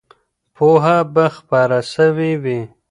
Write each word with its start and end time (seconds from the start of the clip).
پوهه 0.55 0.97
به 1.13 1.25
خپره 1.35 1.79
سوې 1.93 2.31
وي. 2.43 2.59